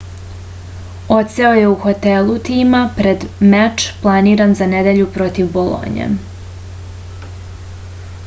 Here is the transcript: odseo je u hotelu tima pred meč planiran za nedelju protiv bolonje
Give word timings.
odseo 1.15 1.49
je 1.57 1.65
u 1.71 1.75
hotelu 1.83 2.37
tima 2.47 2.79
pred 2.95 3.25
meč 3.51 3.85
planiran 4.05 4.55
za 4.61 4.67
nedelju 4.71 5.07
protiv 5.19 5.51
bolonje 5.59 6.07